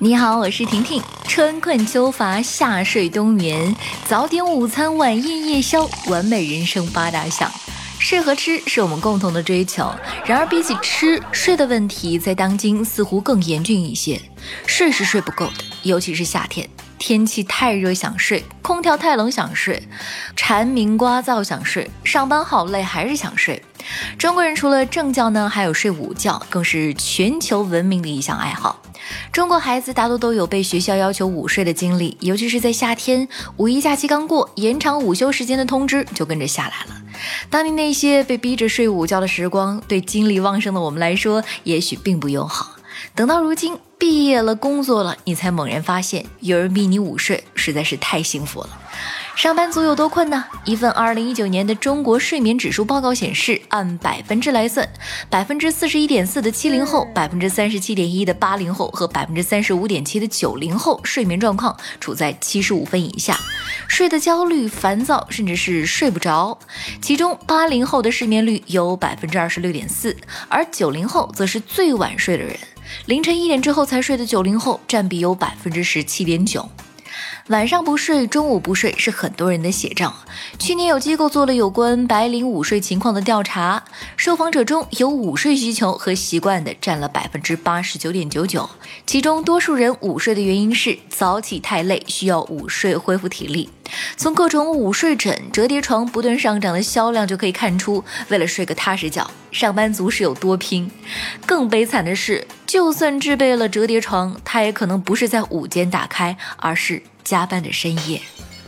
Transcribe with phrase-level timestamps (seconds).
[0.00, 1.00] 你好，我是婷婷。
[1.28, 3.74] 春困秋乏夏睡冬眠，
[4.08, 7.50] 早点午餐晚宴夜宵，完美人生八大项。
[8.00, 9.94] 睡和吃是我们共同的追求，
[10.26, 14.20] 然而比起吃，睡的问题在当今似乎更严峻一些。
[14.66, 16.68] 睡是睡不够的，尤其是夏天，
[16.98, 19.80] 天气太热想睡，空调太冷想睡，
[20.34, 23.62] 蝉鸣聒噪想睡，上班好累还是想睡。
[24.18, 28.80] 中国人除了正觉呢，还有睡午觉，更是全球闻名的一项爱好。
[29.34, 37.02] 中国孩子大多都有被学校要求午睡的经历，尤其是在夏天，五一假期刚过，延长午休时间的通知就跟着下来了。
[37.50, 42.76] 当年那些被逼着睡午觉的时光，对精力旺盛的我们来说，也许并不友好。
[43.16, 48.68] 等到如今毕业了、工作了，你才猛然发现，有人逼你午睡，实在是太幸福了。
[49.36, 50.44] 上班族有多困呢？
[50.64, 54.88] 一份二零一九年的中国睡眠指数报告显示，按百分之来算，
[55.28, 63.36] 百分之四十一点四的七零后，百分之三十七点一的八零后和百分之三十五点七的九零后睡眠状况处在七十五分以下，
[63.88, 66.56] 睡得焦虑、烦躁，甚至是睡不着。
[67.02, 70.16] 其中八零后的失眠率有百分之二十六点四，
[70.48, 72.56] 而九零后则是最晚睡的人，
[73.06, 76.68] 凌晨一点之后才才睡的九零后占比有百分之十七点九。
[77.48, 80.14] 晚上不睡，中午不睡是很多人的写照。
[80.58, 83.84] 去年有机构做了有关白领午睡情况的调查，
[84.16, 88.70] 受访者中有午睡需求和习惯的占了百分之八十九点九九。
[89.04, 93.68] 其中多数人午睡的原因是早起太累，需要午睡恢复体力。
[94.16, 100.90] 从各种午睡枕、折叠床不断上涨的销量就可以看出，为了睡个踏实觉，上班族是有多拼。
[101.44, 107.02] 更悲惨的是，就算制备了折叠床，它也可能不是在午间打开，而是。
[107.24, 108.20] 加班的深夜，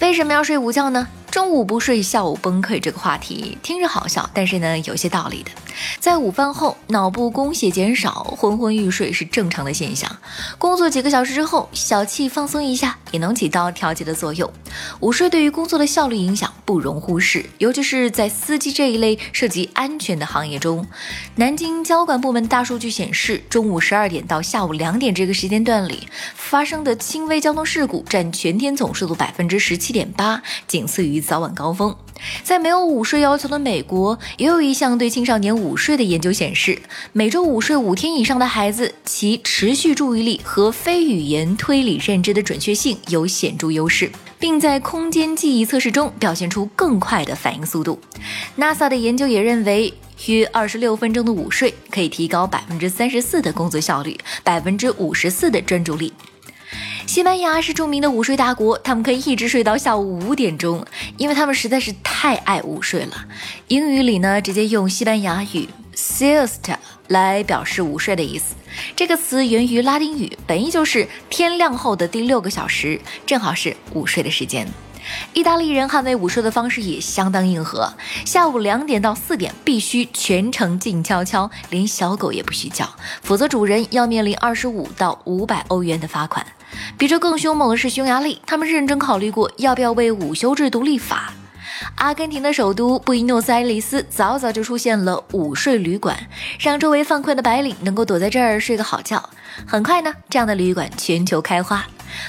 [0.00, 1.08] 为什么要睡午觉呢？
[1.30, 2.78] 中午不睡，下午崩溃。
[2.78, 5.50] 这个话题听着好笑，但是呢，有些道理的。
[6.00, 10.10] 在午饭后，脑部供血减少，昏昏欲睡是正常的现象。
[10.58, 14.50] 工作几个小时之后，小气放松一下，也能起到调节的作用。
[15.00, 20.86] 午睡对于工作的效率影响不容忽视，尤其是在司机这一类涉及安全的行业中。
[21.36, 31.96] 南京交管部门大数据显示，中午十二点到下午两点这个时间段里发生的轻微交通事故占全天总数的百分之十七点八，仅次于早晚高峰。
[32.42, 36.80] 在没有午睡要求的美国，也有一项对青少年午睡的研究显示，
[37.12, 47.98] 每周午睡五天以上的孩子，其持续注意力和非语言推理认知的准确性有显著优势，并在空间记忆测试中表现出更快的反应速度。
[48.58, 49.92] NASA 的研究也认为，
[50.26, 56.12] 约二十六分钟的午睡可以提高百分之三十四的工作效率，百分之五十四的专注力。
[57.12, 60.82] 西班牙是著名的午睡大国，他们可以一直睡到下午五点钟，
[61.18, 63.26] 因为他们实在是太爱午睡了。
[63.68, 66.76] 英语里呢，直接用西班牙语 siesta
[67.08, 68.54] 来表示午睡的意思。
[68.96, 74.66] 这个词源于拉丁语，本意就是天亮后的第六个小时，正好是午睡的时间。
[75.34, 77.92] 意大利人捍卫午睡的方式也相当硬核，
[78.24, 82.88] 下午两点到四点必须全程静悄悄，连小狗也不许叫，
[83.20, 86.46] 否则主人要面临二十五到五百欧元的罚款。
[86.96, 91.32] 比这更凶猛的是匈牙利，他们认真考虑过要不要为午休制度立法。
[91.96, 96.16] 阿根廷的首都布宜诺斯艾利斯早早就出现了午睡旅馆，
[96.60, 99.30] 让周围犯困的白领能够躲在这儿睡个好觉。
[99.66, 101.84] 很快呢，这样的旅馆全球开花。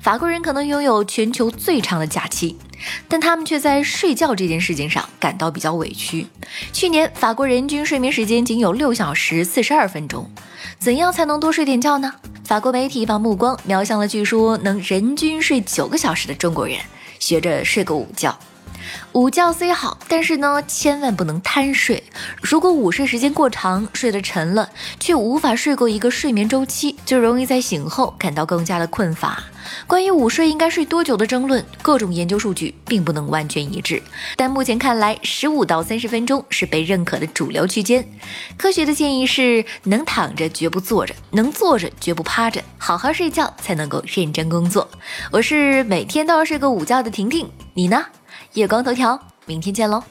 [0.00, 2.58] 法国人可能拥有全球最长的假期，
[3.06, 6.26] 但他们却在睡觉这件事情上感到比较委屈。
[6.72, 10.30] 去年，法国人均睡眠时间仅有六小时四十二分钟。
[10.78, 12.12] 怎样才能多睡点觉呢？
[12.48, 16.78] 法国媒体把目光瞄向了据说能人均睡九个小时的中国人，
[17.18, 18.34] 学着睡个午觉。
[19.12, 22.02] 午觉虽好，但是呢，千万不能贪睡。
[22.40, 29.42] 如果午睡时间过长，睡得沉了，却无法睡够一个睡眠周期，就容易在醒后感到更加的困乏。
[29.86, 34.02] 关于午睡应该睡多久的争论，各种研究数据并不能完全一致。
[34.36, 38.06] 但目前看来，十五到三十分钟是被认可的主流区间。
[38.56, 44.88] 科学的建议是：能躺着绝不坐着，能坐着绝不趴着，好好睡觉才能够认真工作。
[45.30, 48.06] 我是每天都要睡个午觉的婷婷，你呢？
[48.54, 50.02] 夜光头条，明天见喽。